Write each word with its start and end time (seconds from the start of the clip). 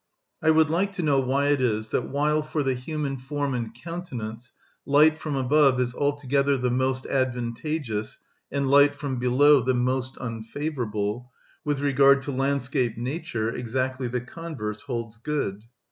I 0.41 0.49
would 0.49 0.71
like 0.71 0.93
to 0.93 1.03
know 1.03 1.19
why 1.19 1.49
it 1.49 1.61
is 1.61 1.89
that 1.89 2.09
while 2.09 2.41
for 2.41 2.63
the 2.63 2.73
human 2.73 3.17
form 3.17 3.53
and 3.53 3.71
countenance 3.71 4.51
light 4.83 5.19
from 5.19 5.35
above 5.35 5.79
is 5.79 5.93
altogether 5.93 6.57
the 6.57 6.71
most 6.71 7.05
advantageous, 7.05 8.17
and 8.51 8.67
light 8.67 8.95
from 8.95 9.17
below 9.19 9.61
the 9.61 9.75
most 9.75 10.17
unfavourable, 10.19 11.31
with 11.63 11.81
regard 11.81 12.23
to 12.23 12.31
landscape 12.31 12.97
nature 12.97 13.49
exactly 13.51 14.07
the 14.07 14.21
converse 14.21 14.81
holds 14.81 15.19
good. 15.19 15.65